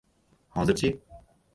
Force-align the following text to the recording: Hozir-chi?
Hozir-chi? 0.55 0.93